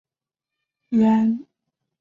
[0.89, 1.47] 圆瓣冷水麻